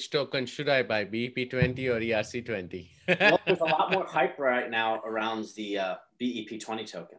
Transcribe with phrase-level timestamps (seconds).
[0.00, 2.88] which token should I buy, BEP20 or ERC20?
[3.20, 7.18] well, there's a lot more hype right now around the uh, BEP20 token.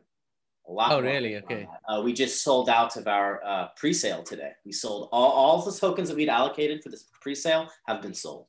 [0.67, 0.91] A lot.
[0.91, 1.37] Oh, really?
[1.37, 1.67] Okay.
[1.87, 4.53] Uh, we just sold out of our uh, pre-sale today.
[4.65, 8.47] We sold all, all the tokens that we'd allocated for this pre-sale have been sold.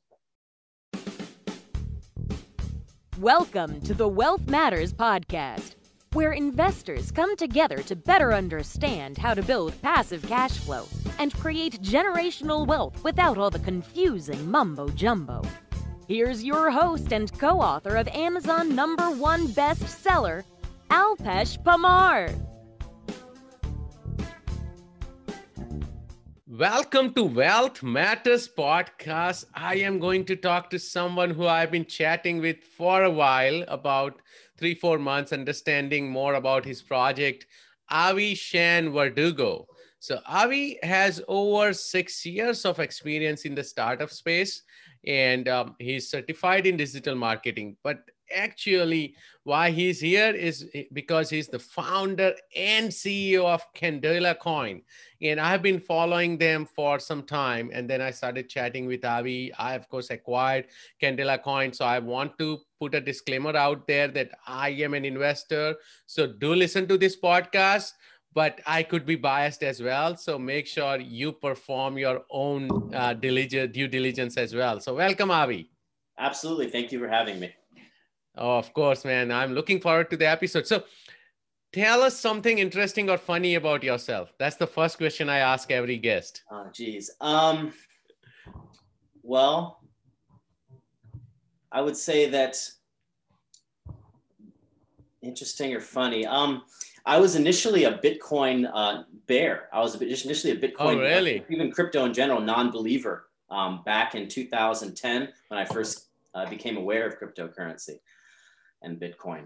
[3.19, 5.75] Welcome to the Wealth Matters podcast,
[6.13, 10.87] where investors come together to better understand how to build passive cash flow
[11.17, 15.41] and create generational wealth without all the confusing mumbo jumbo.
[16.07, 20.43] Here's your host and co author of Amazon number one bestseller,
[20.91, 22.31] Alpesh Parmar.
[26.47, 29.45] Welcome to Wealth Matters podcast.
[29.55, 33.63] I am going to talk to someone who I've been chatting with for a while
[33.67, 34.21] about
[34.57, 37.47] three, four months, understanding more about his project,
[37.89, 39.67] Avi Shan Verdugo.
[39.99, 44.63] So, Avi has over six years of experience in the startup space
[45.05, 47.77] and um, he's certified in digital marketing.
[47.83, 47.99] But
[48.33, 54.81] actually why he's here is because he's the founder and CEO of Candela Coin.
[55.21, 57.69] And I've been following them for some time.
[57.73, 59.53] And then I started chatting with Avi.
[59.53, 60.67] I, of course, acquired
[61.01, 61.73] Candela Coin.
[61.73, 65.75] So I want to put a disclaimer out there that I am an investor.
[66.05, 67.91] So do listen to this podcast.
[68.33, 70.17] But I could be biased as well.
[70.17, 74.79] So make sure you perform your own uh, due diligence as well.
[74.79, 75.69] So welcome, Avi.
[76.17, 76.69] Absolutely.
[76.69, 77.53] Thank you for having me.
[78.35, 79.31] Oh, of course, man.
[79.31, 80.65] I'm looking forward to the episode.
[80.65, 80.83] So,
[81.71, 84.33] tell us something interesting or funny about yourself.
[84.39, 86.43] That's the first question I ask every guest.
[86.51, 87.11] Oh, geez.
[87.21, 87.73] Um,
[89.21, 89.81] well,
[91.71, 92.57] I would say that
[95.21, 96.25] interesting or funny.
[96.25, 96.63] Um,
[97.05, 99.69] I was initially a Bitcoin uh, bear.
[99.71, 100.95] I was initially a Bitcoin.
[100.95, 101.41] Oh, really?
[101.41, 103.29] Uh, even crypto in general, non-believer.
[103.49, 107.99] Um, back in 2010, when I first uh, became aware of cryptocurrency
[108.83, 109.45] and Bitcoin.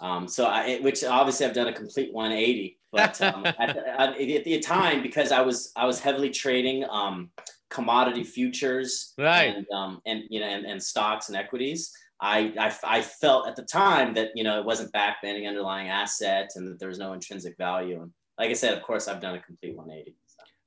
[0.00, 4.44] Um, so I, which obviously I've done a complete 180, but um, at, the, at,
[4.44, 7.30] the, time, because I was, I was heavily trading um,
[7.70, 9.56] commodity futures right.
[9.56, 11.92] and, um, and, you know, and, and stocks and equities.
[12.20, 15.46] I, I, I felt at the time that, you know, it wasn't backed by any
[15.46, 18.00] underlying asset and that there was no intrinsic value.
[18.02, 20.16] And like I said, of course, I've done a complete 180.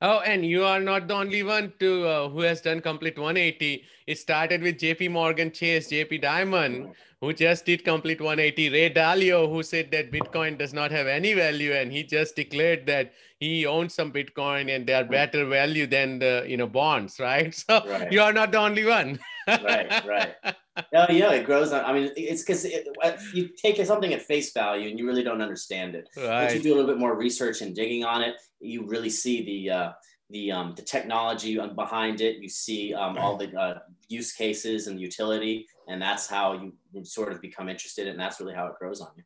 [0.02, 3.84] Oh, and you are not the only one to uh, who has done complete 180.
[4.08, 8.70] It started with JP Morgan Chase, JP Diamond, who just did complete 180.
[8.70, 12.86] Ray Dalio, who said that Bitcoin does not have any value, and he just declared
[12.86, 13.12] that
[13.42, 17.54] he owns some Bitcoin and they are better value than the you know bonds, right?
[17.70, 18.12] So right.
[18.12, 19.20] you are not the only one.
[19.48, 20.36] right, right.
[20.94, 21.72] Oh yeah, it grows.
[21.72, 22.88] On, I mean, it's because it,
[23.34, 26.10] you take something at face value and you really don't understand it.
[26.16, 26.44] Right.
[26.44, 29.46] Once you do a little bit more research and digging on it, you really see
[29.46, 29.92] the uh,
[30.30, 32.38] the um, the technology behind it.
[32.38, 36.74] You see um, all the uh, use cases and utility, and that's how you
[37.04, 39.24] sort of become interested, and that's really how it grows on you.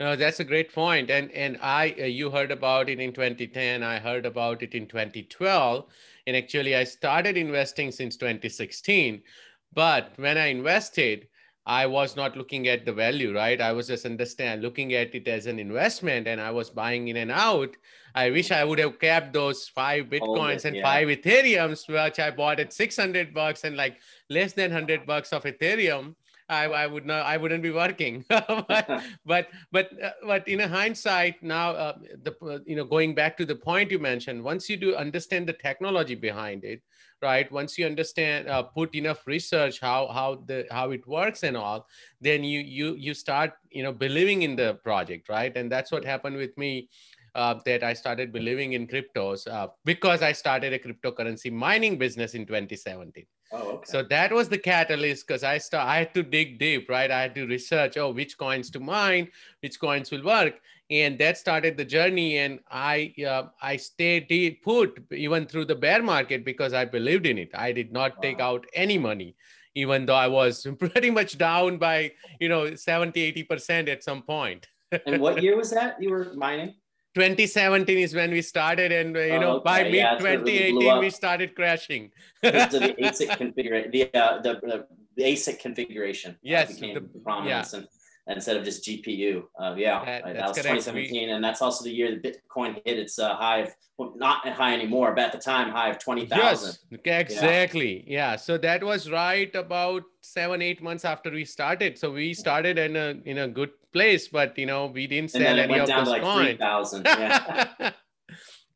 [0.00, 1.10] No, that's a great point.
[1.10, 3.82] And and I uh, you heard about it in 2010.
[3.82, 5.86] I heard about it in 2012,
[6.26, 9.22] and actually I started investing since 2016.
[9.74, 11.28] But when I invested,
[11.66, 13.60] I was not looking at the value, right?
[13.60, 17.16] I was just understand looking at it as an investment, and I was buying in
[17.16, 17.74] and out.
[18.14, 20.82] I wish I would have kept those five bitcoins and yeah.
[20.82, 23.96] five Ethereums, which I bought at 600 bucks and like
[24.28, 26.14] less than 100 bucks of Ethereum.
[26.46, 28.66] I, I would not I wouldn't be working but
[29.24, 33.38] but but, uh, but in a hindsight now uh, the uh, you know going back
[33.38, 36.82] to the point you mentioned once you do understand the technology behind it
[37.24, 41.56] right once you understand uh, put enough research how how the how it works and
[41.56, 41.86] all
[42.20, 46.04] then you you you start you know believing in the project right and that's what
[46.04, 46.88] happened with me
[47.34, 52.34] uh, that I started believing in cryptos uh, because I started a cryptocurrency mining business
[52.34, 53.26] in 2017.
[53.52, 53.84] Oh, okay.
[53.86, 57.10] So that was the catalyst because I start I had to dig deep, right?
[57.10, 59.28] I had to research, oh, which coins to mine,
[59.62, 60.54] which coins will work,
[60.90, 62.38] and that started the journey.
[62.38, 67.38] And I uh, I stayed put even through the bear market because I believed in
[67.38, 67.50] it.
[67.54, 68.22] I did not wow.
[68.22, 69.36] take out any money
[69.74, 74.68] even though I was pretty much down by, you know, 70, 80% at some point.
[75.06, 76.74] and what year was that you were mining?
[77.14, 79.64] 2017 is when we started, and uh, you know, oh, okay.
[79.64, 82.10] by mid yeah, 2018 really we started crashing.
[82.42, 82.50] the
[83.00, 84.84] ASIC configuration, the, uh, the,
[85.16, 86.36] the ASIC configuration.
[86.42, 87.78] Yes, became the, prominence yeah.
[87.78, 87.88] and
[88.26, 89.44] instead of just GPU.
[89.58, 92.98] Uh, yeah, that, that was 2017, we, and that's also the year that Bitcoin hit
[92.98, 96.36] its uh, high of well, not high anymore, but at the time high of 20,000.
[96.36, 98.04] Yes, exactly.
[98.06, 98.32] Yeah.
[98.32, 98.36] yeah.
[98.36, 101.98] so that was right about seven eight months after we started.
[101.98, 105.58] So we started in a in a good place, but you know we didn't sell
[105.58, 106.58] any of those like coins.
[107.04, 107.90] Yeah.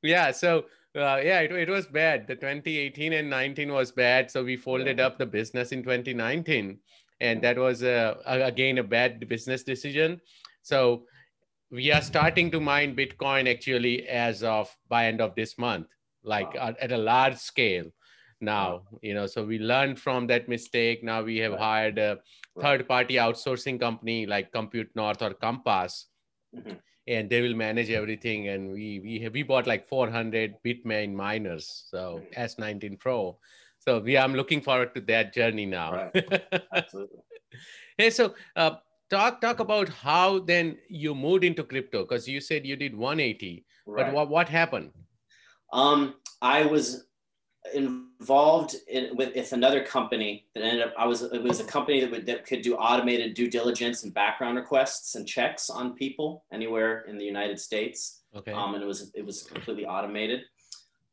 [0.02, 0.30] yeah.
[0.30, 0.66] So
[0.96, 2.26] Uh, yeah, it, it was bad.
[2.26, 4.30] The 2018 and 19 was bad.
[4.30, 5.06] So we folded yeah.
[5.06, 6.78] up the business in 2019.
[7.20, 10.20] And that was, uh, again, a bad business decision.
[10.62, 11.04] So
[11.70, 15.88] we are starting to mine Bitcoin actually as of by end of this month,
[16.22, 16.68] like wow.
[16.68, 17.86] at, at, a large scale
[18.40, 21.02] now, you know, so we learned from that mistake.
[21.02, 22.18] Now we have hired a
[22.60, 26.06] third party outsourcing company like Compute North or Compass.
[26.56, 26.74] Mm-hmm
[27.08, 28.48] and they will manage everything.
[28.48, 33.38] And we we have, we bought like 400 Bitmain miners, so S19 Pro.
[33.88, 36.10] So we I'm looking forward to that journey now.
[36.12, 36.42] Right.
[36.74, 37.20] Absolutely.
[37.96, 38.72] hey, so uh,
[39.08, 43.64] talk talk about how then you moved into crypto because you said you did 180,
[43.86, 44.04] right.
[44.04, 44.90] but what what happened?
[45.72, 47.06] Um, I was
[47.72, 52.00] involved in, with, with another company that ended up I was it was a company
[52.02, 56.44] that would that could do automated due diligence and background requests and checks on people
[56.52, 58.20] anywhere in the United States.
[58.36, 58.52] Okay.
[58.52, 60.42] Um, and it was it was completely automated.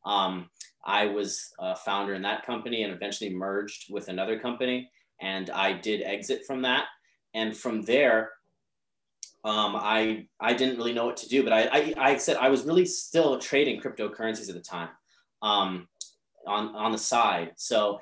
[0.04, 0.50] Um,
[0.86, 4.90] I was a founder in that company and eventually merged with another company,
[5.20, 6.86] and I did exit from that.
[7.34, 8.30] And from there,
[9.44, 12.48] um, I I didn't really know what to do, but I, I I said I
[12.48, 14.88] was really still trading cryptocurrencies at the time.
[15.42, 15.88] Um,
[16.46, 17.52] on on the side.
[17.56, 18.00] So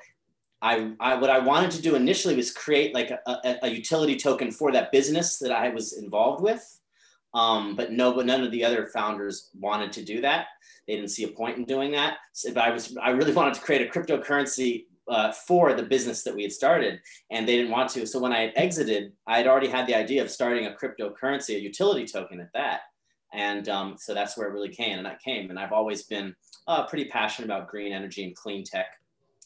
[0.61, 4.15] I, I what I wanted to do initially was create like a, a, a utility
[4.15, 6.79] token for that business that I was involved with.
[7.35, 10.47] Um, but no, but none of the other founders wanted to do that.
[10.87, 12.17] They didn't see a point in doing that.
[12.31, 16.23] So, but I was, I really wanted to create a cryptocurrency uh, for the business
[16.23, 18.07] that we had started, and they didn't want to.
[18.07, 21.55] So when I had exited, I had already had the idea of starting a cryptocurrency,
[21.55, 22.81] a utility token at that.
[23.33, 25.49] And um, so that's where it really came, and that came.
[25.49, 26.33] And I've always been
[26.67, 28.87] uh, pretty passionate about green energy and clean tech.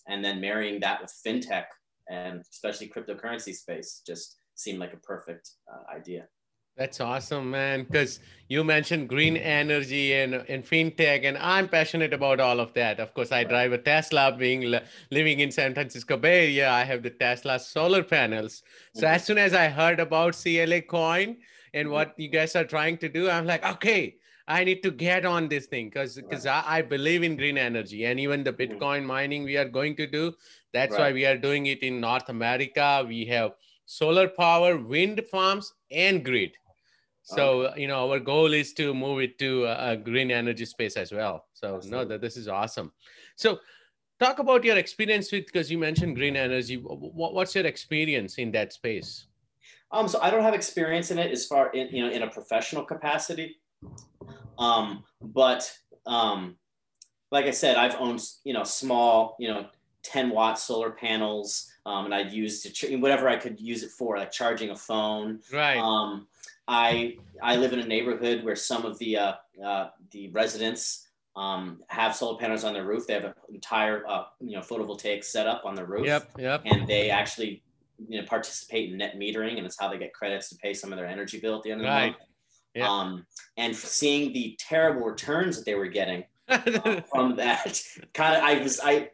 [0.07, 1.65] And then marrying that with fintech
[2.09, 6.27] and especially cryptocurrency space just seemed like a perfect uh, idea.
[6.79, 7.83] That's awesome, man.
[7.83, 13.01] Because you mentioned green energy and, and fintech, and I'm passionate about all of that.
[13.01, 14.73] Of course, I drive a Tesla, being
[15.11, 16.71] living in San Francisco Bay Area.
[16.71, 18.63] I have the Tesla solar panels.
[18.95, 19.13] So mm-hmm.
[19.13, 21.35] as soon as I heard about CLA Coin
[21.73, 21.93] and mm-hmm.
[21.93, 24.15] what you guys are trying to do, I'm like, okay,
[24.47, 26.63] I need to get on this thing because because right.
[26.65, 28.77] I, I, believe in green energy and even the mm-hmm.
[28.77, 30.33] Bitcoin mining we are going to do.
[30.71, 30.99] That's right.
[30.99, 33.03] why we are doing it in North America.
[33.05, 33.51] We have
[33.85, 36.51] solar power, wind farms, and grid.
[37.29, 37.81] So okay.
[37.81, 41.11] you know our goal is to move it to a, a green energy space as
[41.11, 41.45] well.
[41.53, 41.91] So Absolutely.
[41.91, 42.91] no, that this is awesome.
[43.35, 43.59] So
[44.19, 46.75] talk about your experience with because you mentioned green energy.
[46.77, 49.27] What, what's your experience in that space?
[49.91, 52.27] Um, so I don't have experience in it as far in you know in a
[52.27, 53.57] professional capacity.
[54.57, 55.71] Um, but
[56.07, 56.55] um,
[57.31, 59.67] like I said, I've owned you know small you know
[60.01, 63.91] 10 watt solar panels, um, and I'd use to ch- whatever I could use it
[63.91, 65.41] for, like charging a phone.
[65.53, 65.77] Right.
[65.77, 66.27] Um,
[66.69, 69.33] I I live in a neighborhood where some of the uh,
[69.65, 73.07] uh, the residents um, have solar panels on their roof.
[73.07, 76.05] They have an entire uh, you know photovoltaic setup on the roof.
[76.05, 76.31] Yep.
[76.37, 76.61] Yep.
[76.65, 77.63] And they actually
[78.07, 80.93] you know participate in net metering, and it's how they get credits to pay some
[80.93, 82.11] of their energy bill at the end of the right.
[82.11, 82.23] month.
[82.75, 82.87] Yeah.
[82.87, 83.25] Um,
[83.57, 87.81] and seeing the terrible returns that they were getting uh, from that
[88.13, 89.09] kind of, I was, I,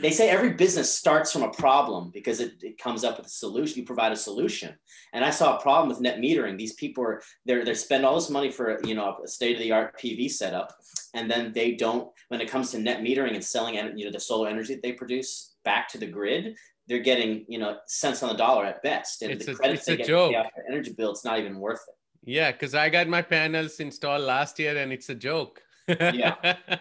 [0.00, 3.30] they say every business starts from a problem because it, it comes up with a
[3.30, 3.78] solution.
[3.78, 4.74] You provide a solution.
[5.12, 6.58] And I saw a problem with net metering.
[6.58, 9.62] These people are, they're, they spend all this money for, you know, a state of
[9.62, 10.72] the art PV setup.
[11.14, 14.20] And then they don't, when it comes to net metering and selling, you know, the
[14.20, 16.56] solar energy that they produce back to the grid,
[16.88, 19.22] they're getting, you know, cents on the dollar at best.
[19.22, 20.32] And it's the a, credits they get joke.
[20.32, 21.94] their energy bill, it's not even worth it.
[22.24, 25.60] Yeah, because I got my panels installed last year and it's a joke.
[25.88, 26.56] Yeah.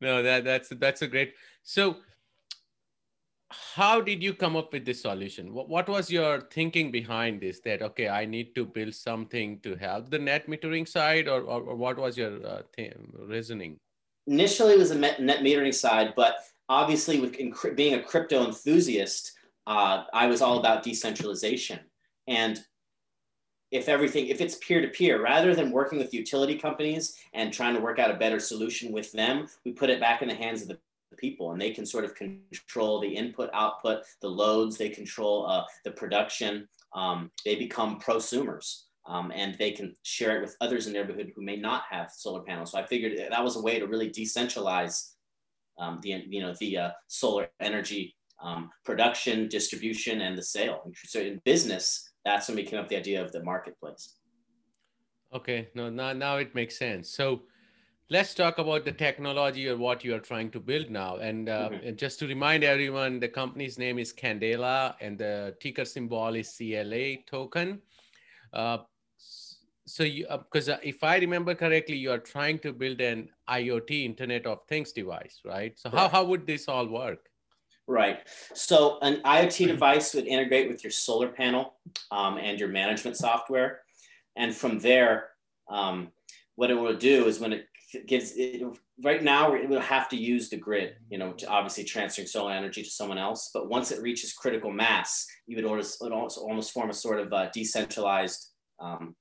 [0.00, 1.34] no, that that's that's a great.
[1.62, 1.96] So,
[3.50, 5.52] how did you come up with this solution?
[5.52, 7.60] What, what was your thinking behind this?
[7.60, 11.62] That okay, I need to build something to help the net metering side, or or,
[11.62, 13.76] or what was your uh, th- reasoning?
[14.26, 16.36] Initially, it was a net metering side, but
[16.68, 17.36] obviously, with
[17.76, 19.32] being a crypto enthusiast,
[19.66, 21.80] uh, I was all about decentralization
[22.26, 22.60] and
[23.70, 27.74] if everything if it's peer to peer rather than working with utility companies and trying
[27.74, 30.62] to work out a better solution with them we put it back in the hands
[30.62, 30.78] of the
[31.20, 35.64] people and they can sort of control the input output the loads they control uh,
[35.84, 40.92] the production um, they become prosumers um, and they can share it with others in
[40.92, 43.78] the neighborhood who may not have solar panels so i figured that was a way
[43.78, 45.12] to really decentralize
[45.78, 51.20] um, the you know the uh, solar energy um, production distribution and the sale so
[51.20, 54.16] in business that's when we came up with the idea of the marketplace.
[55.32, 57.08] Okay, no, now, now it makes sense.
[57.08, 57.42] So
[58.10, 61.16] let's talk about the technology or what you are trying to build now.
[61.16, 61.86] And, uh, mm-hmm.
[61.86, 66.52] and just to remind everyone, the company's name is Candela and the ticker symbol is
[66.56, 67.80] CLA token.
[68.52, 68.78] Uh,
[69.86, 74.04] so because uh, uh, if I remember correctly, you are trying to build an IoT
[74.04, 75.78] Internet of Things device, right?
[75.78, 77.28] So how how would this all work?
[77.88, 78.20] Right.
[78.54, 81.74] So an IoT device would integrate with your solar panel
[82.12, 83.80] um, and your management software,
[84.36, 85.30] and from there,
[85.68, 86.12] um,
[86.54, 87.66] what it will do is when it
[88.06, 88.62] gives it,
[89.02, 92.52] right now it will have to use the grid, you know, to obviously transferring solar
[92.52, 93.50] energy to someone else.
[93.52, 96.02] But once it reaches critical mass, you would almost,
[96.38, 99.14] almost form a sort of a decentralized um,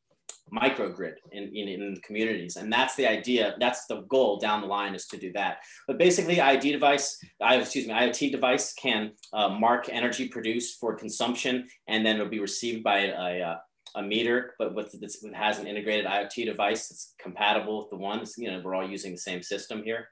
[0.53, 2.55] microgrid in, in, in communities.
[2.55, 3.55] And that's the idea.
[3.59, 5.57] That's the goal down the line is to do that.
[5.87, 10.95] But basically IoT device, I, excuse me, IoT device can uh, mark energy produced for
[10.95, 13.61] consumption, and then it'll be received by a, a,
[13.95, 17.97] a meter, but with this it has an integrated IoT device that's compatible with the
[17.97, 20.09] ones, you know, we're all using the same system here.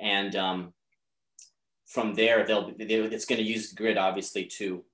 [0.00, 0.72] And um,
[1.86, 4.84] from there, they'll, they, it's going to use the grid, obviously, to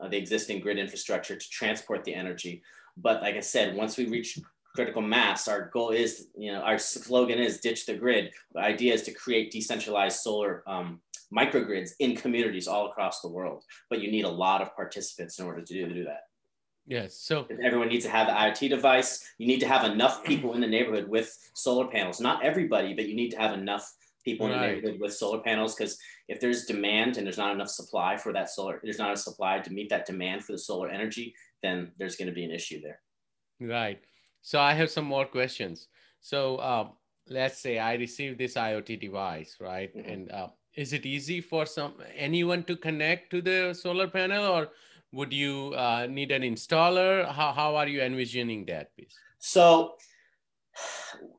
[0.00, 2.62] uh, the existing grid infrastructure to transport the energy.
[2.96, 4.38] But like I said, once we reach
[4.74, 8.32] critical mass, our goal is, you know, our slogan is ditch the grid.
[8.52, 11.00] The idea is to create decentralized solar um,
[11.34, 13.64] microgrids in communities all across the world.
[13.90, 16.22] But you need a lot of participants in order to do, to do that.
[16.86, 17.14] Yes.
[17.14, 19.24] So everyone needs to have the IoT device.
[19.38, 22.20] You need to have enough people in the neighborhood with solar panels.
[22.20, 23.90] Not everybody, but you need to have enough
[24.24, 25.98] people in the neighborhood with solar panels because
[26.28, 29.58] if there's demand and there's not enough supply for that solar, there's not a supply
[29.58, 32.80] to meet that demand for the solar energy, then there's going to be an issue
[32.80, 33.00] there.
[33.60, 34.00] Right.
[34.40, 35.88] So I have some more questions.
[36.20, 36.90] So um,
[37.28, 39.94] let's say I receive this IoT device, right?
[39.96, 40.10] Mm-hmm.
[40.10, 44.68] And uh, is it easy for some anyone to connect to the solar panel, or
[45.12, 47.30] would you uh, need an installer?
[47.30, 49.14] How how are you envisioning that piece?
[49.38, 49.94] So.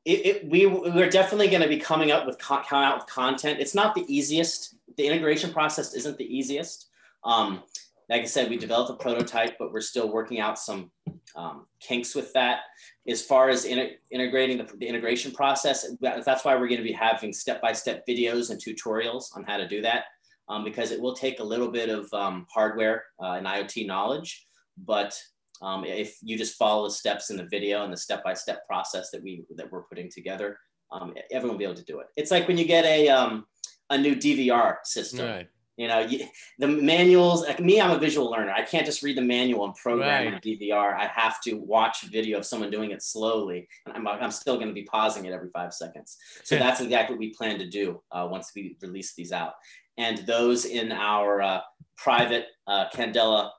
[0.06, 3.60] It, it, we we're definitely going to be coming up with coming out with content.
[3.60, 4.76] It's not the easiest.
[4.96, 6.90] The integration process isn't the easiest.
[7.24, 7.64] Um,
[8.10, 10.92] like I said, we developed a prototype, but we're still working out some
[11.36, 12.62] um, kinks with that.
[13.08, 16.92] As far as in, integrating the, the, integration process, that's why we're going to be
[16.92, 20.06] having step-by-step videos and tutorials on how to do that,
[20.50, 24.46] um, because it will take a little bit of um, hardware uh, and IoT knowledge.
[24.78, 25.18] But
[25.62, 29.24] um, if you just follow the steps in the video and the step-by-step process that
[29.24, 30.58] we that we're putting together,
[30.92, 32.08] um, everyone will be able to do it.
[32.16, 33.46] It's like when you get a um,
[33.90, 35.26] a new DVR system.
[35.26, 35.48] Right
[35.78, 36.28] you know, you,
[36.60, 38.52] the manuals, like me, I'm a visual learner.
[38.52, 40.42] I can't just read the manual and program right.
[40.42, 40.96] DVR.
[40.96, 43.68] I have to watch a video of someone doing it slowly.
[43.88, 46.18] And I'm, I'm still going to be pausing it every five seconds.
[46.44, 49.54] So that's exactly what we plan to do uh, once we release these out.
[49.98, 51.62] And those in our uh,
[51.98, 53.52] private uh, Candela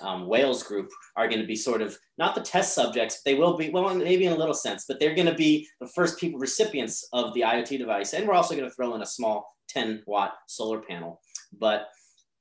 [0.00, 3.56] um, Whales group are going to be sort of not the test subjects, they will
[3.56, 6.38] be, well, maybe in a little sense, but they're going to be the first people
[6.38, 8.12] recipients of the IoT device.
[8.12, 11.20] And we're also going to throw in a small 10 watt solar panel
[11.58, 11.88] but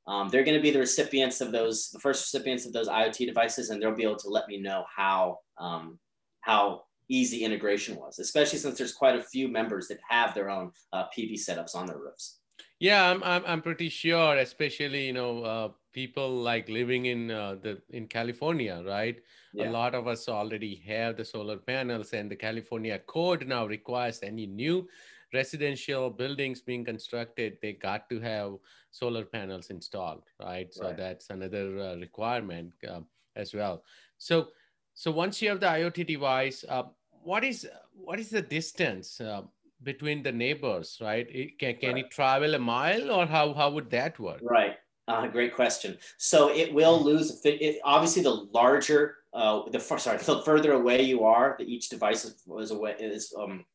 [0.07, 3.25] um, they're going to be the recipients of those, the first recipients of those IoT
[3.25, 5.99] devices, and they'll be able to let me know how um,
[6.41, 10.71] how easy integration was, especially since there's quite a few members that have their own
[10.93, 12.38] uh, PV setups on their roofs.
[12.79, 17.55] Yeah, I'm, I'm, I'm pretty sure, especially, you know, uh, people like living in uh,
[17.61, 19.19] the in California, right?
[19.53, 19.69] Yeah.
[19.69, 24.21] A lot of us already have the solar panels and the California code now requires
[24.23, 24.87] any new
[25.33, 28.53] residential buildings being constructed, they got to have
[28.91, 30.73] solar panels installed, right?
[30.73, 30.97] So right.
[30.97, 33.01] that's another uh, requirement uh,
[33.35, 33.83] as well.
[34.17, 34.47] So,
[34.93, 36.83] so once you have the IoT device, uh,
[37.21, 39.41] what is what is the distance uh,
[39.83, 41.27] between the neighbors, right?
[41.29, 42.05] It, can can right.
[42.05, 44.39] it travel a mile, or how how would that work?
[44.41, 44.75] Right.
[45.07, 45.97] Uh, great question.
[46.17, 47.41] So it will lose.
[47.43, 52.25] It, obviously, the larger, uh, the sorry, the further away you are, that each device
[52.25, 53.65] is, is away is um,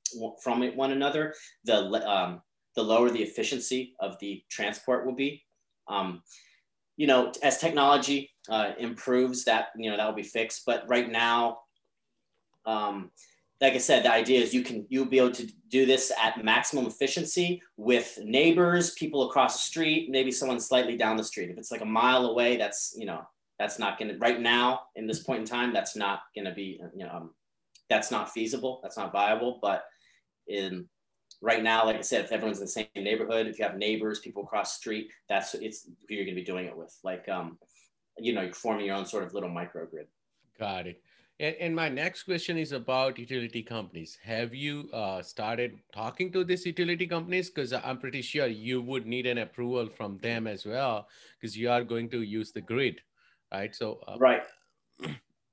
[0.41, 1.35] from one another,
[1.65, 1.77] the
[2.09, 2.41] um,
[2.77, 5.43] the lower the efficiency of the transport will be.
[5.89, 6.23] Um,
[6.97, 10.63] you know, as technology uh, improves, that you know that will be fixed.
[10.65, 11.59] But right now,
[12.65, 13.11] um,
[13.61, 16.45] like I said, the idea is you can you'll be able to do this at
[16.45, 21.51] maximum efficiency with neighbors, people across the street, maybe someone slightly down the street.
[21.51, 23.23] If it's like a mile away, that's you know
[23.59, 26.53] that's not going to right now in this point in time that's not going to
[26.53, 27.31] be you know um,
[27.89, 29.85] that's not feasible that's not viable but
[30.49, 30.89] in
[31.45, 34.19] right now, like I said, if everyone's in the same neighborhood, if you have neighbors,
[34.21, 36.97] people across the street, that's it's who you're going to be doing it with.
[37.05, 37.59] Like, um,
[38.19, 40.07] you know, you're forming your own sort of little microgrid.
[40.59, 41.03] Got it.
[41.41, 44.19] And, and my next question is about utility companies.
[44.23, 47.51] Have you uh, started talking to these utility companies?
[47.51, 51.09] Because I'm pretty sure you would need an approval from them as well,
[51.41, 53.01] because you are going to use the grid,
[53.53, 53.75] right?
[53.75, 54.43] So, uh, right.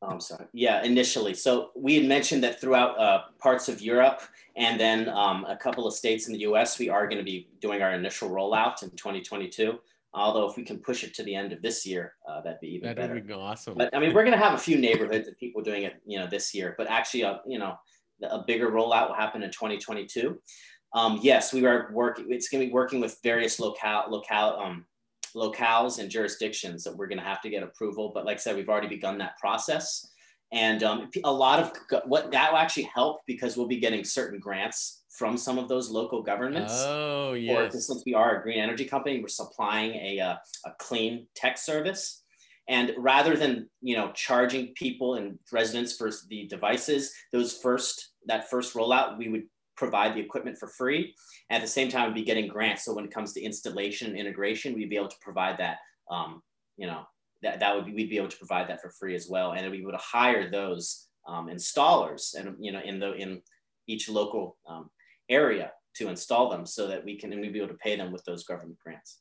[0.04, 0.46] Oh, I'm sorry.
[0.52, 1.36] Yeah, initially.
[1.36, 4.22] So we had mentioned that throughout uh, parts of Europe
[4.56, 7.50] and then um, a couple of states in the US, we are going to be
[7.60, 9.80] doing our initial rollout in 2022.
[10.14, 12.68] Although if we can push it to the end of this year, uh, that'd be
[12.68, 13.08] even that better.
[13.10, 13.76] That would be awesome.
[13.78, 16.20] But I mean, we're going to have a few neighborhoods of people doing it, you
[16.20, 16.76] know, this year.
[16.78, 17.76] But actually, uh, you know,
[18.24, 20.38] a bigger rollout will happen in 2022.
[20.94, 22.26] Um, yes, we are working.
[22.30, 24.86] It's going to be working with various locale, locale, um,
[25.34, 28.12] locales and jurisdictions that we're going to have to get approval.
[28.14, 30.08] But like I said, we've already begun that process.
[30.52, 31.72] And um, a lot of
[32.06, 35.90] what that will actually help because we'll be getting certain grants from some of those
[35.90, 36.74] local governments.
[36.86, 37.76] Oh, yes.
[37.76, 41.28] Or since we are a green energy company, we're supplying a, a, uh, a clean
[41.36, 42.24] tech service.
[42.70, 48.50] And rather than you know charging people and residents for the devices, those first that
[48.50, 49.44] first rollout, we would
[49.76, 51.14] provide the equipment for free.
[51.50, 52.86] And at the same time, we'd be getting grants.
[52.86, 55.78] So when it comes to installation and integration, we'd be able to provide that,
[56.10, 56.44] um,
[56.78, 57.02] you know,
[57.42, 59.54] that, that would be, we'd be able to provide that for free as well.
[59.54, 63.42] And we'd be able to hire those um, installers and, you know, in the, in
[63.88, 64.90] each local um,
[65.32, 68.12] area to install them so that we can, and we'd be able to pay them
[68.12, 69.20] with those government grants.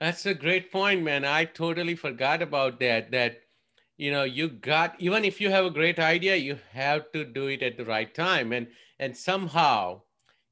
[0.00, 1.24] That's a great point, man.
[1.24, 3.42] I totally forgot about that, that,
[3.98, 7.46] you know, you got, even if you have a great idea, you have to do
[7.46, 8.52] it at the right time.
[8.52, 8.66] And,
[8.98, 10.02] and somehow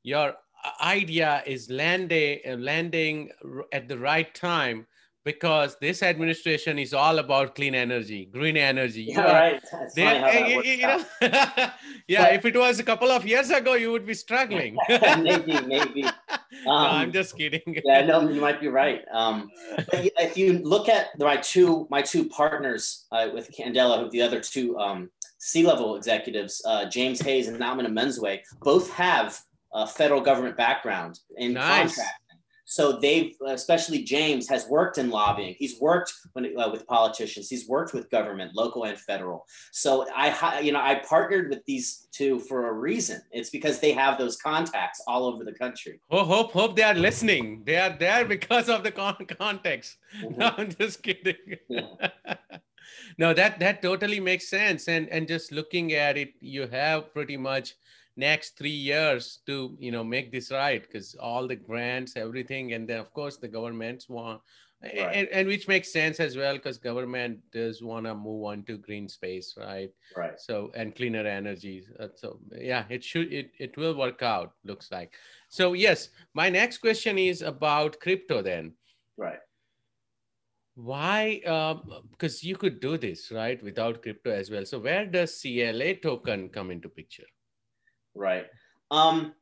[0.02, 0.34] your
[0.80, 3.30] idea is landing, landing
[3.72, 4.86] at the right time
[5.24, 9.02] because this administration is all about clean energy, green energy.
[9.08, 9.62] Yeah, are, right.
[9.94, 12.24] They, you, you know, yeah.
[12.24, 14.76] But, if it was a couple of years ago, you would be struggling.
[14.88, 16.04] maybe, maybe.
[16.04, 16.14] Um,
[16.64, 17.80] no, I'm just kidding.
[17.84, 19.02] yeah, no, you might be right.
[19.12, 19.50] Um,
[19.92, 24.40] if you look at my two my two partners uh, with Candela, who the other
[24.40, 29.38] two um, C-level executives, uh, James Hayes and Nauman Amenzwe, both have
[29.72, 31.94] a federal government background in nice.
[31.94, 32.19] contract
[32.70, 35.56] so they've, especially James, has worked in lobbying.
[35.58, 37.48] He's worked when, uh, with politicians.
[37.48, 39.44] He's worked with government, local and federal.
[39.72, 43.22] So I, you know, I partnered with these two for a reason.
[43.32, 45.98] It's because they have those contacts all over the country.
[46.12, 47.64] Oh, hope, hope they are listening.
[47.66, 49.96] They are there because of the con- context.
[50.22, 50.38] Mm-hmm.
[50.38, 51.34] No, I'm just kidding.
[51.68, 51.82] Yeah.
[53.18, 54.86] no, that that totally makes sense.
[54.86, 57.74] And and just looking at it, you have pretty much
[58.20, 62.86] next three years to you know make this right because all the grants everything and
[62.86, 64.40] then of course the governments want
[64.82, 64.94] right.
[64.94, 68.76] and, and, which makes sense as well because government does want to move on to
[68.76, 69.90] green space right?
[70.14, 70.38] Right.
[70.38, 74.92] So and cleaner energy uh, so yeah it should it, it will work out looks
[74.92, 75.14] like.
[75.48, 78.74] So yes my next question is about crypto then.
[79.16, 79.40] Right.
[80.74, 84.64] Why um, because you could do this right without crypto as well.
[84.66, 87.30] So where does cla token come into picture
[88.14, 88.46] Right.
[88.90, 89.34] Um,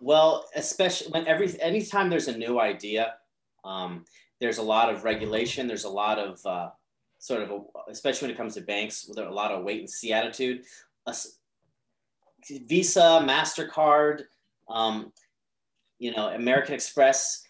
[0.00, 3.14] well, especially when every anytime there's a new idea,
[3.64, 4.04] um,
[4.40, 5.66] there's a lot of regulation.
[5.66, 6.70] There's a lot of uh,
[7.18, 9.90] sort of, a, especially when it comes to banks, with a lot of wait and
[9.90, 10.64] see attitude.
[12.66, 14.24] Visa, Mastercard,
[14.68, 15.12] um,
[15.98, 17.42] you know, American Express,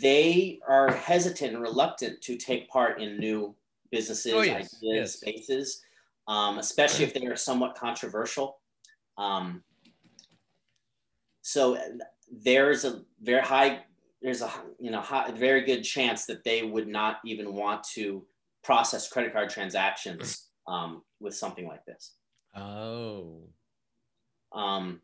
[0.00, 3.54] they are hesitant and reluctant to take part in new
[3.90, 4.54] businesses, oh, yes.
[4.54, 5.12] ideas, yes.
[5.14, 5.82] spaces,
[6.28, 8.58] um, especially if they are somewhat controversial.
[9.18, 9.62] Um,
[11.42, 11.76] so
[12.30, 13.80] there's a very high,
[14.22, 14.50] there's a
[14.80, 18.24] you know high, very good chance that they would not even want to
[18.64, 22.12] process credit card transactions um, with something like this.
[22.56, 23.40] Oh.
[24.52, 25.00] Um,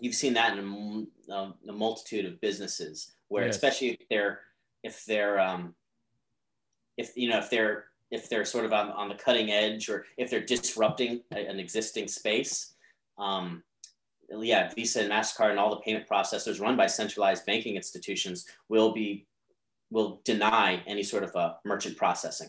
[0.00, 3.54] you've seen that in a, a multitude of businesses where, yes.
[3.54, 4.40] especially if they're
[4.82, 5.74] if they're um,
[6.96, 10.04] if you know if they're if they're sort of on, on the cutting edge or
[10.16, 12.74] if they're disrupting a, an existing space
[13.18, 13.62] um,
[14.40, 18.92] yeah, Visa and Mastercard and all the payment processors run by centralized banking institutions will
[18.92, 19.26] be
[19.90, 22.48] will deny any sort of a merchant processing.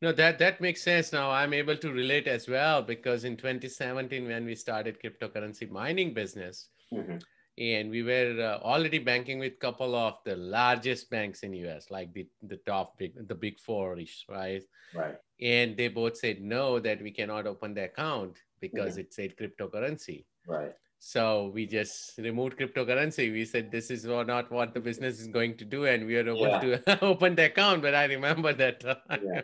[0.00, 1.12] No, that that makes sense.
[1.12, 6.14] Now I'm able to relate as well because in 2017 when we started cryptocurrency mining
[6.14, 7.16] business, mm-hmm.
[7.58, 11.90] and we were uh, already banking with a couple of the largest banks in US,
[11.90, 14.62] like the the top big the big four ish, right?
[14.94, 15.16] Right.
[15.40, 19.00] And they both said no that we cannot open the account because mm-hmm.
[19.00, 20.24] it said cryptocurrency.
[20.48, 20.74] Right.
[20.98, 23.30] So we just removed cryptocurrency.
[23.30, 26.28] We said this is not what the business is going to do, and we are
[26.28, 26.60] able yeah.
[26.60, 27.82] to open the account.
[27.82, 28.82] But I remember that.
[29.22, 29.42] yeah.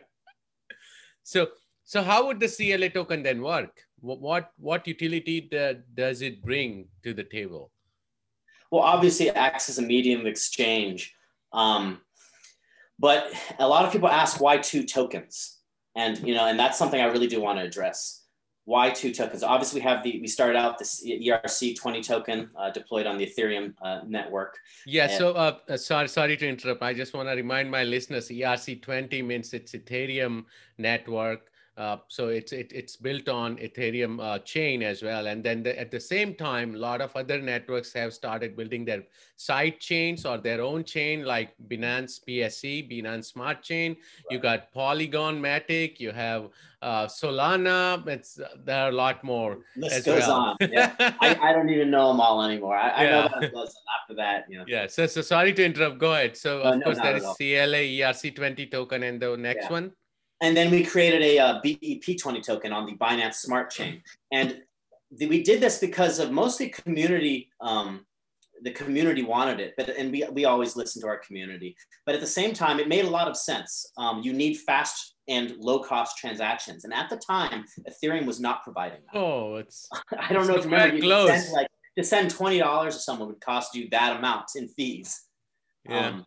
[1.22, 1.48] So
[1.84, 3.82] so how would the CLA token then work?
[4.00, 5.48] What what utility
[5.94, 7.70] does it bring to the table?
[8.70, 11.14] Well, obviously, it acts as a medium of exchange.
[11.52, 12.00] Um,
[12.98, 15.60] but a lot of people ask why two tokens,
[15.94, 18.23] and you know, and that's something I really do want to address
[18.66, 19.42] why two tokens?
[19.42, 23.26] Obviously, we have the we started out this ERC twenty token uh, deployed on the
[23.26, 24.58] Ethereum uh, network.
[24.86, 25.04] Yeah.
[25.04, 26.82] And so, uh, uh, sorry, sorry to interrupt.
[26.82, 30.44] I just want to remind my listeners: ERC twenty means it's Ethereum
[30.78, 31.50] network.
[31.76, 35.78] Uh, so it's it, it's built on Ethereum uh, chain as well, and then the,
[35.78, 39.02] at the same time, a lot of other networks have started building their
[39.36, 43.92] side chains or their own chain, like Binance BSC, Binance Smart Chain.
[43.92, 44.24] Right.
[44.30, 45.98] You got Polygon Matic.
[45.98, 48.06] You have uh, Solana.
[48.06, 49.58] It's there are a lot more.
[49.76, 50.56] List goes well.
[50.60, 50.68] on.
[50.70, 50.94] Yeah.
[50.98, 52.76] I, I, don't even know them all anymore.
[52.76, 54.44] I, I know that after that.
[54.48, 54.64] You know.
[54.68, 54.86] Yeah.
[54.86, 55.98] So so sorry to interrupt.
[55.98, 56.36] Go ahead.
[56.36, 59.72] So of no, course there is CLA ERC20 token and the next yeah.
[59.72, 59.92] one.
[60.42, 64.02] And then we created a, a uh, BEP20 token on the Binance Smart Chain.
[64.32, 64.62] And
[65.10, 68.04] the, we did this because of mostly community, um,
[68.62, 71.76] the community wanted it, but and we, we always listen to our community.
[72.06, 73.92] But at the same time, it made a lot of sense.
[73.96, 76.84] Um, you need fast and low cost transactions.
[76.84, 79.18] And at the time, Ethereum was not providing that.
[79.18, 81.68] Oh, it's I don't know if you remember, you send, like
[81.98, 85.22] to send twenty dollars to someone would cost you that amount in fees.
[85.88, 86.08] Yeah.
[86.08, 86.26] Um,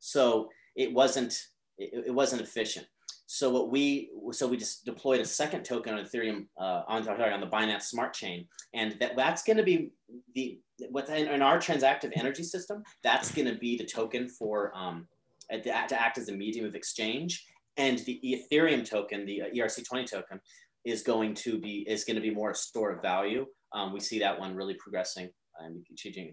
[0.00, 1.38] so it wasn't
[1.78, 2.86] it, it wasn't efficient.
[3.32, 7.32] So what we so we just deployed a second token on Ethereum uh, on sorry,
[7.32, 9.92] on the Binance Smart Chain, and that, that's going to be
[10.34, 10.58] the
[10.90, 12.82] what's in, in, our transactive energy system.
[13.04, 15.06] That's going to be the token for um,
[15.48, 20.40] to act as a medium of exchange, and the Ethereum token, the uh, ERC20 token,
[20.84, 23.46] is going to be is going to be more a store of value.
[23.72, 25.86] Um, we see that one really progressing and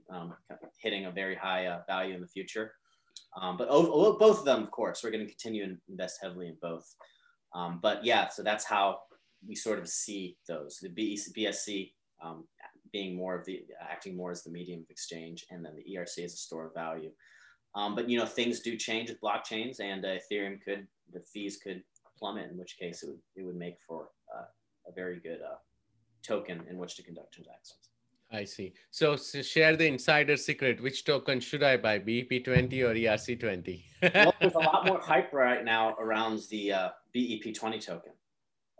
[0.09, 0.33] um,
[0.81, 2.71] hitting a very high uh, value in the future.
[3.39, 6.57] Um, but both of them, of course, we're going to continue to invest heavily in
[6.61, 6.95] both.
[7.53, 9.01] Um, but yeah, so that's how
[9.47, 11.91] we sort of see those the BSC
[12.23, 12.45] um,
[12.91, 16.23] being more of the acting more as the medium of exchange, and then the ERC
[16.23, 17.11] as a store of value.
[17.75, 21.57] Um, but you know, things do change with blockchains, and uh, Ethereum could the fees
[21.57, 21.83] could
[22.17, 24.45] plummet, in which case it would it would make for uh,
[24.87, 25.57] a very good uh,
[26.23, 27.89] token in which to conduct transactions.
[28.31, 28.73] I see.
[28.91, 30.81] So, so, share the insider secret.
[30.81, 33.83] Which token should I buy, BEP20 or ERC20?
[34.13, 38.11] well, there's a lot more hype right now around the uh, BEP20 token.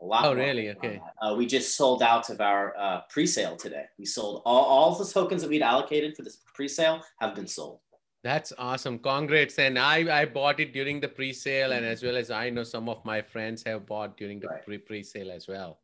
[0.02, 0.26] A lot.
[0.26, 0.70] Oh, really?
[0.72, 1.02] Okay.
[1.22, 3.86] Uh, we just sold out of our uh, pre-sale today.
[3.98, 7.80] We sold all, all the tokens that we'd allocated for this pre-sale have been sold.
[8.24, 9.00] That's awesome.
[9.00, 9.58] Congrats.
[9.58, 12.90] And I, I bought it during the pre-sale and as well as I know some
[12.90, 14.66] of my friends have bought during the right.
[14.66, 15.80] pre pre-sale as well.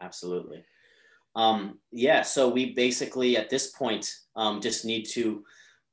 [0.00, 0.64] Absolutely.
[1.36, 5.44] Um, yeah, so we basically at this point um, just need to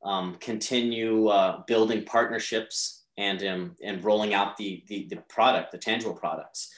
[0.04, 5.78] um, continue uh, building partnerships and um, and rolling out the, the, the product, the
[5.78, 6.72] tangible products.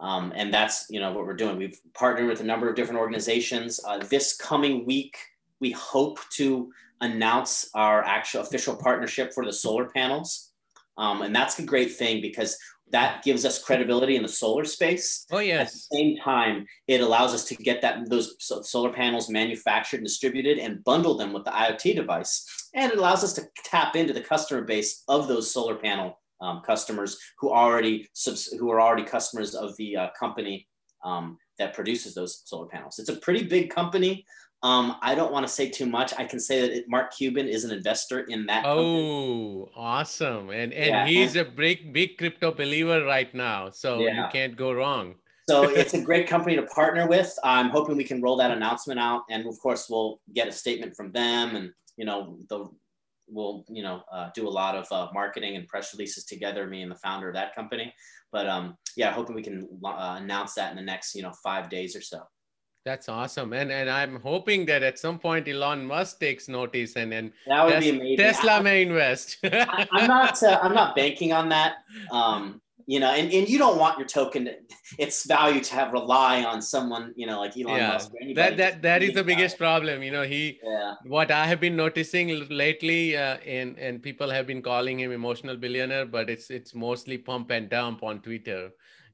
[0.00, 1.58] Um, and that's you know what we're doing.
[1.58, 3.80] We've partnered with a number of different organizations.
[3.86, 5.16] Uh, this coming week,
[5.60, 10.50] we hope to announce our actual official partnership for the solar panels.
[10.96, 12.56] Um, and that's a great thing because
[12.92, 15.26] that gives us credibility in the solar space.
[15.32, 15.60] Oh yes.
[15.60, 20.06] At the same time, it allows us to get that those solar panels manufactured and
[20.06, 24.12] distributed and bundle them with the IoT device, and it allows us to tap into
[24.12, 28.08] the customer base of those solar panel um, customers who already
[28.58, 30.68] who are already customers of the uh, company
[31.04, 32.98] um, that produces those solar panels.
[32.98, 34.24] It's a pretty big company.
[34.62, 36.14] Um, I don't want to say too much.
[36.16, 38.64] I can say that it, Mark Cuban is an investor in that.
[38.64, 39.72] Oh, company.
[39.74, 40.50] awesome!
[40.50, 41.06] And and yeah.
[41.06, 44.24] he's a big big crypto believer right now, so yeah.
[44.24, 45.16] you can't go wrong.
[45.48, 47.36] so it's a great company to partner with.
[47.42, 50.94] I'm hoping we can roll that announcement out, and of course we'll get a statement
[50.94, 52.68] from them, and you know the
[53.28, 56.82] we'll you know uh, do a lot of uh, marketing and press releases together, me
[56.82, 57.92] and the founder of that company.
[58.30, 61.68] But um, yeah, hoping we can uh, announce that in the next you know five
[61.68, 62.22] days or so.
[62.84, 67.14] That's awesome, and and I'm hoping that at some point Elon Musk takes notice and
[67.14, 68.16] and that would Tes- be amazing.
[68.16, 69.36] Tesla may invest.
[69.44, 71.84] I, am not uh, I'm not banking on that.
[72.10, 74.56] Um, you know, and, and you don't want your token to,
[74.98, 78.10] its value to have rely on someone you know like Elon Musk.
[78.20, 78.36] yeah, Musk.
[78.36, 80.02] that that that is the biggest problem.
[80.02, 80.94] You know, he yeah.
[81.06, 85.56] what I have been noticing lately, uh, and and people have been calling him emotional
[85.56, 88.72] billionaire, but it's it's mostly pump and dump on Twitter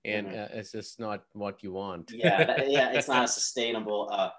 [0.08, 0.56] and mm-hmm.
[0.56, 2.10] uh, it's just not what you want.
[2.14, 4.30] yeah, yeah, it's not a sustainable, uh,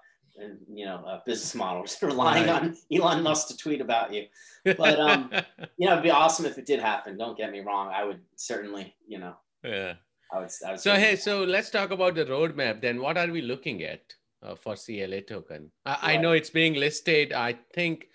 [0.72, 1.82] you know, uh, business model.
[1.86, 2.62] Just relying right.
[2.62, 4.26] on Elon Musk to tweet about you.
[4.64, 5.30] But um,
[5.76, 7.16] you know, it'd be awesome if it did happen.
[7.16, 7.90] Don't get me wrong.
[7.94, 9.34] I would certainly, you know.
[9.64, 9.94] Yeah.
[10.32, 12.80] I would, I would so hey, so let's talk about the roadmap.
[12.80, 14.02] Then, what are we looking at
[14.42, 15.70] uh, for CLA token?
[15.84, 15.98] I, right.
[16.02, 17.32] I know it's being listed.
[17.32, 18.06] I think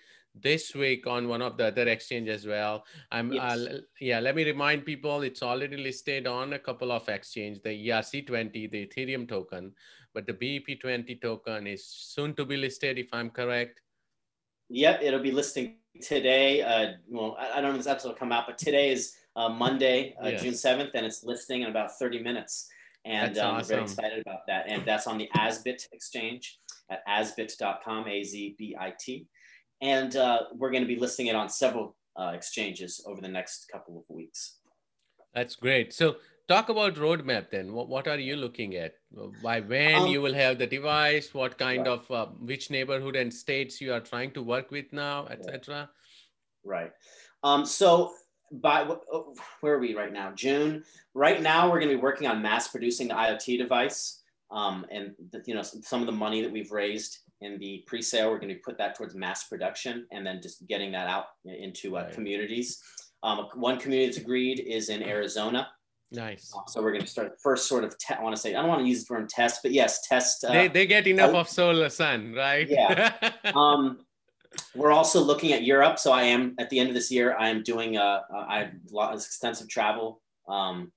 [0.42, 2.84] this week on one of the other exchange as well.
[3.10, 3.42] I'm yes.
[3.42, 4.20] uh, yeah.
[4.20, 8.86] Let me remind people it's already listed on a couple of exchange, the ERC20, the
[8.86, 9.72] Ethereum token,
[10.14, 13.80] but the BEP20 token is soon to be listed, if I'm correct.
[14.68, 16.62] Yep, it'll be listing today.
[16.62, 19.48] Uh, well, I, don't know if this episode will come out, but today is uh,
[19.48, 20.42] Monday, uh, yes.
[20.42, 22.68] June 7th, and it's listing in about 30 minutes.
[23.04, 23.58] And um, awesome.
[23.58, 24.64] I'm very excited about that.
[24.68, 26.58] And that's on the Azbit exchange
[26.90, 29.28] at azbit.com, A Z B I T
[29.82, 33.68] and uh, we're going to be listing it on several uh, exchanges over the next
[33.70, 34.56] couple of weeks.
[35.34, 35.92] That's great.
[35.92, 36.16] So
[36.48, 37.72] talk about roadmap then.
[37.72, 38.94] What, what are you looking at?
[39.42, 41.34] By when um, you will have the device?
[41.34, 41.88] What kind right.
[41.88, 45.90] of uh, which neighborhood and states you are trying to work with now, etc.
[46.64, 46.92] Right.
[47.42, 48.12] Um, so
[48.52, 50.32] by oh, where are we right now?
[50.32, 50.84] June.
[51.14, 55.14] Right now, we're going to be working on mass producing the IoT device, um, and
[55.32, 58.54] the, you know some of the money that we've raised in the pre-sale, we're going
[58.54, 62.12] to put that towards mass production, and then just getting that out into uh, right.
[62.12, 62.80] communities.
[63.22, 65.68] Um, one community that's agreed is in Arizona.
[66.12, 66.52] Nice.
[66.56, 67.96] Uh, so we're going to start first sort of.
[67.98, 70.06] Te- I want to say I don't want to use the term test, but yes,
[70.06, 70.44] test.
[70.44, 72.68] Uh, they they get enough of solar sun, right?
[72.68, 73.12] Yeah.
[73.54, 73.98] um,
[74.74, 75.98] we're also looking at Europe.
[75.98, 77.36] So I am at the end of this year.
[77.38, 80.92] I am doing a, a I have a lot of extensive travel um,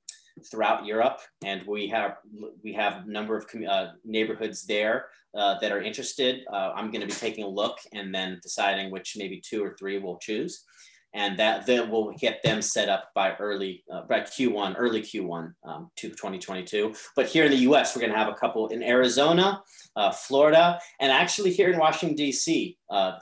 [0.50, 2.18] throughout Europe, and we have
[2.64, 6.42] we have a number of uh, neighborhoods there uh, that are interested.
[6.52, 9.76] Uh, I'm going to be taking a look and then deciding which maybe two or
[9.80, 10.66] three we'll choose
[11.14, 15.54] and that then will get them set up by early uh, by Q1, early Q1
[15.64, 16.94] um, to 2022.
[17.16, 19.62] But here in the U.S., we're going to have a couple in Arizona,
[19.96, 22.78] uh, Florida, and actually here in Washington D.C.
[22.90, 23.14] Uh,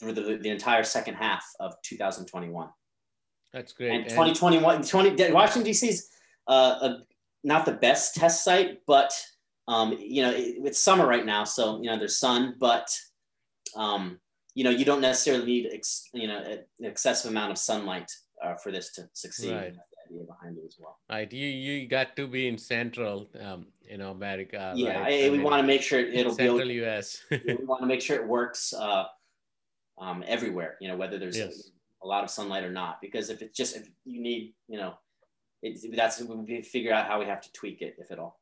[0.00, 2.68] through the, the entire second half of 2021.
[3.52, 3.90] That's great.
[3.90, 5.98] And 2021, 20, Washington D.C.
[6.48, 6.94] uh,
[7.44, 9.12] not the best test site, but
[9.68, 12.88] um, you know it, it's summer right now, so you know there's sun, but
[13.76, 14.18] um,
[14.56, 18.10] you know, you don't necessarily need, ex, you know, an excessive amount of sunlight
[18.42, 19.52] uh, for this to succeed.
[19.52, 19.74] Right.
[20.06, 20.98] idea behind it as well.
[21.10, 21.30] Right.
[21.30, 24.72] You you got to be in Central, um, you know, America.
[24.74, 25.12] Yeah, right?
[25.12, 27.22] I, I we want to make sure it'll Central be U.S.
[27.30, 29.04] we want to make sure it works uh,
[29.98, 30.76] um, everywhere.
[30.80, 31.70] You know, whether there's yes.
[32.02, 34.94] a lot of sunlight or not, because if it's just if you need, you know,
[35.62, 38.40] it's that's we figure out how we have to tweak it, if at all.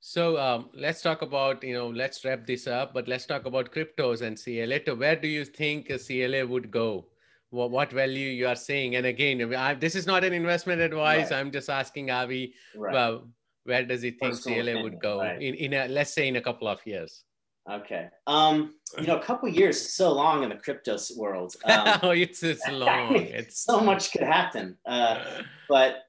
[0.00, 3.72] So um, let's talk about, you know, let's wrap this up, but let's talk about
[3.72, 4.94] cryptos and CLA.
[4.94, 7.06] Where do you think a CLA would go?
[7.50, 8.96] What, what value you are seeing?
[8.96, 11.30] And again, I, this is not an investment advice.
[11.30, 11.40] Right.
[11.40, 12.94] I'm just asking Avi, right.
[12.94, 13.28] well,
[13.64, 15.42] where does he think Personal CLA would go right.
[15.42, 17.24] in, in a, let's say in a couple of years?
[17.70, 18.08] Okay.
[18.26, 21.54] Um, you know, a couple years is so long in the crypto world.
[21.66, 23.16] Um, oh, it's, it's long.
[23.16, 24.76] It's so much could happen.
[24.86, 25.22] Uh,
[25.68, 26.04] but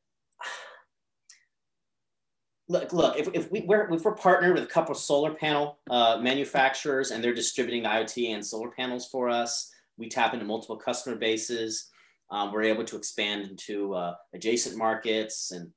[2.69, 5.79] look, look if, if, we, we're, if we're partnered with a couple of solar panel
[5.89, 10.77] uh, manufacturers and they're distributing IoT and solar panels for us, we tap into multiple
[10.77, 11.89] customer bases.
[12.32, 15.71] Um, we're able to expand into uh, adjacent markets and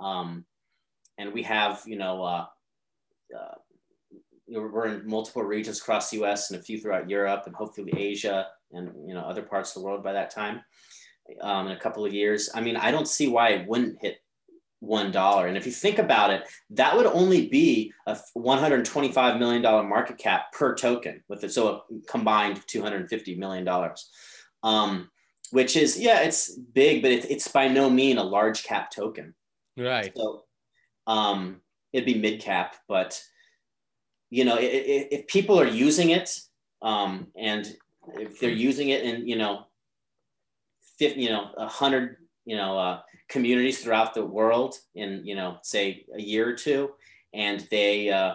[0.00, 0.44] um,
[1.18, 2.46] and we have you know uh,
[3.36, 3.54] uh,
[4.48, 6.50] we're in multiple regions across the U.S.
[6.50, 9.86] and a few throughout Europe and hopefully Asia and you know other parts of the
[9.86, 10.60] world by that time
[11.40, 12.50] um, in a couple of years.
[12.54, 14.18] I mean, I don't see why it wouldn't hit
[14.84, 15.46] one dollar.
[15.46, 20.18] And if you think about it, that would only be a 125 million dollar market
[20.18, 24.10] cap per token with it, so a combined 250 million dollars.
[24.62, 25.10] Um,
[25.50, 29.34] which is yeah, it's big, but it, it's by no mean a large cap token.
[29.76, 30.12] Right.
[30.16, 30.44] So
[31.06, 31.60] um,
[31.92, 33.22] it'd be mid cap, but
[34.30, 36.36] you know, if, if people are using it,
[36.82, 37.72] um, and
[38.14, 39.66] if they're using it in you know,
[40.98, 42.78] 50, you know, a hundred, you know.
[42.78, 46.90] Uh, communities throughout the world in you know say a year or two
[47.34, 48.34] and they uh,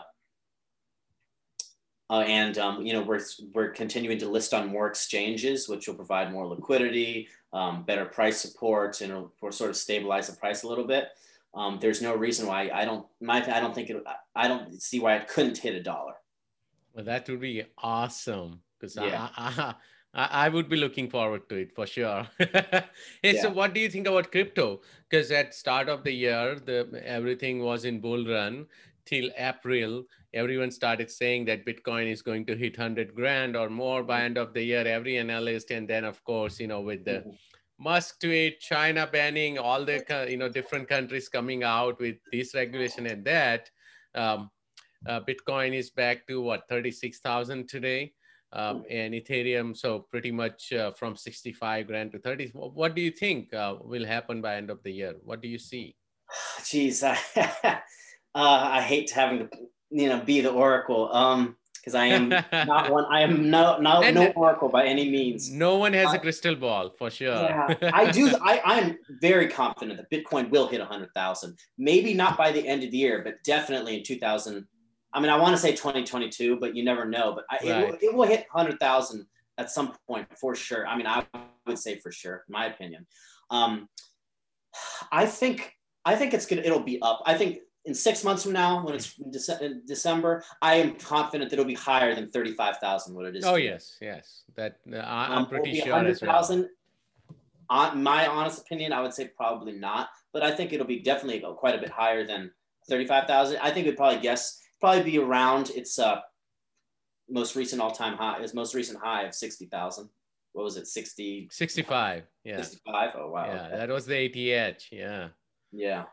[2.09, 3.21] uh, and um, you know we're
[3.53, 8.39] we're continuing to list on more exchanges, which will provide more liquidity, um, better price
[8.39, 11.09] support, and will sort of stabilize the price a little bit.
[11.53, 14.03] Um, there's no reason why I don't my I don't think it
[14.35, 16.13] I don't see why it couldn't hit a dollar.
[16.93, 19.29] Well, that would be awesome because yeah.
[19.37, 19.75] I, I,
[20.13, 22.27] I, would be looking forward to it for sure.
[22.39, 22.83] hey,
[23.21, 23.41] yeah.
[23.41, 24.81] So, what do you think about crypto?
[25.07, 28.65] Because at start of the year, the everything was in bull run
[29.05, 30.03] till April.
[30.33, 34.37] Everyone started saying that Bitcoin is going to hit hundred grand or more by end
[34.37, 34.85] of the year.
[34.85, 37.29] Every analyst, and then of course, you know, with the mm-hmm.
[37.77, 43.05] Musk tweet, China banning, all the you know different countries coming out with this regulation
[43.05, 43.69] and that.
[44.15, 44.49] Um,
[45.07, 48.13] uh, Bitcoin is back to what thirty six thousand today
[48.53, 49.75] um, and Ethereum.
[49.75, 52.51] So pretty much uh, from 65 grand to 30.
[52.53, 55.15] What do you think uh, will happen by end of the year?
[55.23, 55.95] What do you see?
[56.65, 57.17] Geez, I,
[57.63, 57.79] uh,
[58.35, 59.49] I hate having to,
[59.89, 61.13] you know, be the oracle.
[61.13, 63.05] Um, because I am not one.
[63.09, 65.49] I am no no and no oracle by any means.
[65.49, 67.33] No one has a crystal ball for sure.
[67.33, 68.35] Yeah, I do.
[68.43, 71.57] I I'm very confident that Bitcoin will hit a hundred thousand.
[71.77, 74.65] Maybe not by the end of the year, but definitely in 2000-
[75.13, 77.33] I mean, I want to say 2022, but you never know.
[77.33, 77.83] But I, right.
[77.83, 79.25] it, will, it will hit 100,000
[79.57, 80.87] at some point for sure.
[80.87, 81.25] I mean, I
[81.67, 83.05] would say for sure, in my opinion.
[83.49, 83.89] Um,
[85.11, 87.21] I think I think it's gonna it'll be up.
[87.25, 91.49] I think in six months from now, when it's Dece- in December, I am confident
[91.49, 93.15] that it'll be higher than 35,000.
[93.15, 93.45] What it is.
[93.45, 94.43] Oh yes, yes.
[94.55, 96.67] That uh, I'm um, pretty sure as well.
[97.69, 101.43] on my honest opinion, I would say probably not, but I think it'll be definitely
[101.57, 102.51] quite a bit higher than
[102.89, 103.57] 35,000.
[103.57, 106.21] I think we'd probably guess probably be around its uh,
[107.29, 110.09] most recent all-time high, its most recent high of 60,000.
[110.53, 110.87] What was it?
[110.87, 112.23] 60 65.
[112.43, 112.57] Yeah.
[112.57, 113.11] 65.
[113.15, 113.45] Oh wow.
[113.45, 113.77] Yeah, okay.
[113.77, 114.83] that was the ATH.
[114.91, 115.27] Yeah.
[115.71, 116.05] Yeah.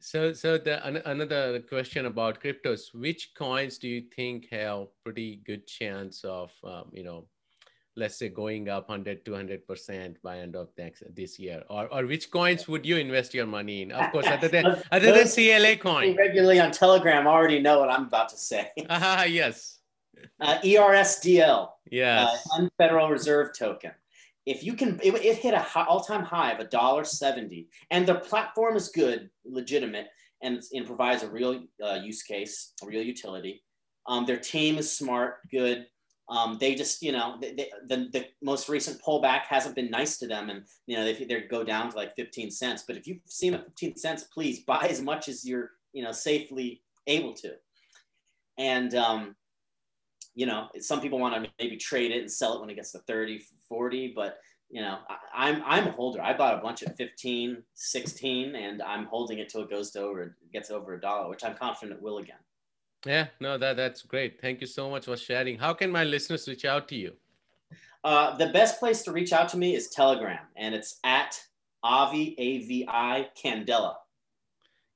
[0.00, 2.92] So, so the an, another question about cryptos.
[2.92, 7.26] Which coins do you think have pretty good chance of, um, you know,
[7.96, 11.62] let's say going up 100 200 percent by end of next this year?
[11.68, 13.92] Or, or which coins would you invest your money in?
[13.92, 16.16] Of course other than other than cla coin.
[16.16, 18.70] regularly on telegram already know what i'm about to say.
[18.88, 19.78] Uh, yes.
[20.40, 23.92] Uh, ersdl yes uh, federal reserve token.
[24.46, 28.06] If you can it, it hit a high, all-time high of a dollar 70 and
[28.06, 30.06] the platform is good legitimate
[30.42, 33.62] and provides a real uh, use case a real utility
[34.06, 35.86] um, their team is smart good
[36.32, 40.16] um, they just, you know, they, they, the, the most recent pullback hasn't been nice
[40.16, 40.48] to them.
[40.48, 42.84] And, you know, they, they go down to like 15 cents.
[42.86, 46.02] But if you see them at 15 cents, please buy as much as you're, you
[46.02, 47.52] know, safely able to.
[48.56, 49.36] And, um,
[50.34, 52.92] you know, some people want to maybe trade it and sell it when it gets
[52.92, 54.14] to 30, 40.
[54.16, 54.38] But,
[54.70, 56.22] you know, I, I'm, I'm a holder.
[56.22, 60.00] I bought a bunch at 15, 16, and I'm holding it till it goes to
[60.00, 62.38] over, gets over a dollar, which I'm confident it will again.
[63.04, 64.40] Yeah, no, that that's great.
[64.40, 65.58] Thank you so much for sharing.
[65.58, 67.12] How can my listeners reach out to you?
[68.04, 71.40] Uh, the best place to reach out to me is Telegram, and it's at
[71.82, 73.94] Avi A V I Candela.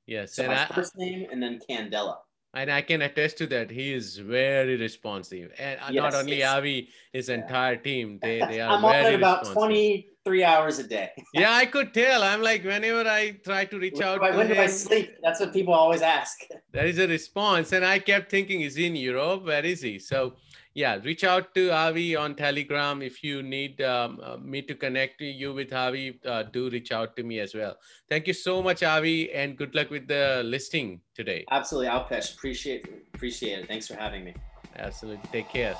[0.05, 2.17] Yes, so and my I, first name and then Candela.
[2.57, 3.69] And I can attest to that.
[3.69, 7.35] He is very responsive, and uh, yes, not only Avi, his yeah.
[7.35, 8.17] entire team.
[8.19, 8.77] They they are.
[8.77, 11.11] I'm on it about twenty three hours a day.
[11.35, 12.23] yeah, I could tell.
[12.23, 15.17] I'm like, whenever I try to reach when out, I, when him, do I sleep?
[15.21, 16.35] That's what people always ask.
[16.71, 19.45] There is a response, and I kept thinking, is he in Europe?
[19.45, 19.99] Where is he?
[19.99, 20.33] So,
[20.77, 25.19] yeah, reach out to Avi on Telegram if you need um, uh, me to connect
[25.19, 26.19] you with Avi.
[26.23, 27.77] Uh, do reach out to me as well.
[28.07, 31.45] Thank you so much, Avi, and good luck with the listing today.
[31.49, 32.35] Absolutely, Alpesh.
[32.35, 33.67] Appreciate appreciate it.
[33.67, 34.35] Thanks for having me.
[34.77, 35.27] Absolutely.
[35.31, 35.73] Take care.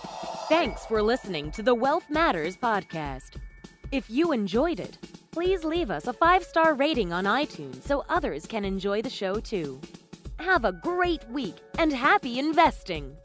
[0.50, 3.38] Thanks for listening to the Wealth Matters podcast.
[3.92, 4.98] If you enjoyed it,
[5.30, 9.36] please leave us a five star rating on iTunes so others can enjoy the show
[9.40, 9.80] too.
[10.40, 13.16] Have a great week and happy investing!